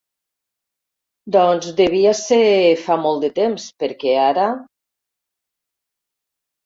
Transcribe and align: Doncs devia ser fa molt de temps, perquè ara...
Doncs 1.35 1.67
devia 1.81 2.15
ser 2.21 2.39
fa 2.85 2.97
molt 3.03 3.21
de 3.27 3.31
temps, 3.43 3.69
perquè 3.85 4.19
ara... 4.25 4.49